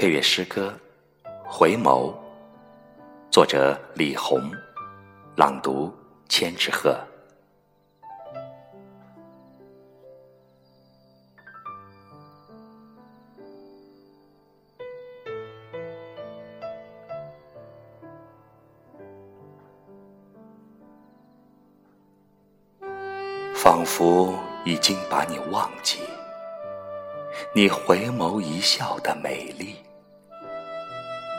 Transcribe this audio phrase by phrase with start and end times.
[0.00, 0.72] 配乐诗歌
[1.46, 2.10] 《回眸》，
[3.30, 4.50] 作者李红，
[5.36, 5.94] 朗读
[6.26, 6.98] 千纸鹤。
[23.54, 25.98] 仿佛已经把你忘记，
[27.54, 29.76] 你回眸一笑的美丽。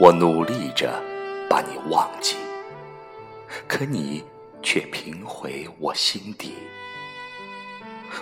[0.02, 1.00] 我努力着
[1.48, 2.36] 把你忘记，
[3.68, 4.24] 可你
[4.64, 6.56] 却平回我心底。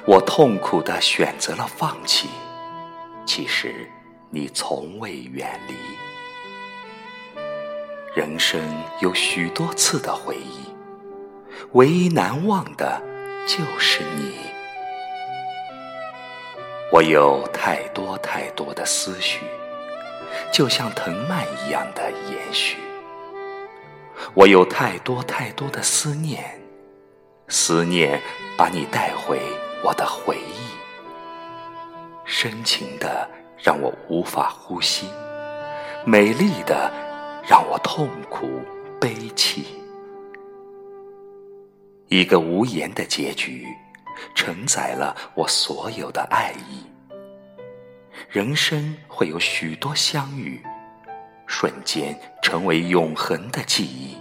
[0.05, 2.27] 我痛苦的选择了放弃，
[3.25, 3.89] 其实
[4.29, 5.73] 你从未远离。
[8.13, 8.59] 人生
[8.99, 10.65] 有许多次的回忆，
[11.71, 13.01] 唯一难忘的
[13.47, 14.33] 就是你。
[16.91, 19.39] 我有太多太多的思绪。
[20.51, 22.77] 就像藤蔓一样的延续，
[24.33, 26.43] 我有太多太多的思念，
[27.47, 28.21] 思念
[28.57, 29.39] 把你带回
[29.83, 30.69] 我的回忆，
[32.25, 35.07] 深情的让我无法呼吸，
[36.05, 36.91] 美丽的
[37.47, 38.61] 让我痛苦
[38.99, 39.65] 悲泣，
[42.07, 43.65] 一个无言的结局，
[44.35, 46.83] 承载了我所有的爱意。
[48.31, 50.61] 人生会有许多相遇，
[51.47, 54.15] 瞬间成为永恒的记忆。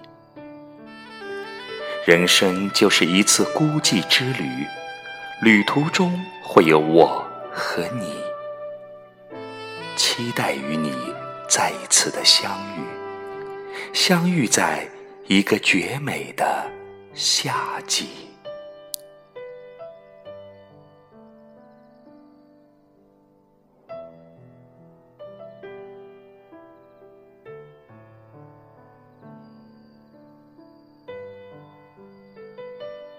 [2.06, 4.48] 人生就是一次孤寂之旅，
[5.42, 8.15] 旅途中会有我和你，
[9.95, 10.91] 期待与你
[11.47, 12.81] 再一次的相遇，
[13.93, 14.89] 相遇在
[15.27, 16.66] 一个绝美的
[17.12, 18.28] 夏季。